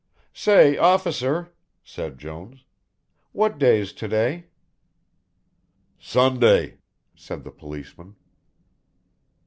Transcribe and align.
"Say, 0.33 0.79
officer," 0.79 1.53
said 1.83 2.17
Jones, 2.17 2.63
"what 3.33 3.59
day's 3.59 3.93
to 3.93 4.07
day?" 4.07 4.47
"Sunday," 5.99 6.79
said 7.15 7.43
the 7.43 7.51
policeman. 7.51 8.15